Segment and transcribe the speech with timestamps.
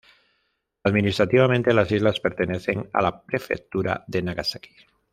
[0.83, 4.71] Administrativamente, las islas pertenecen a la prefectura de Nagasaki.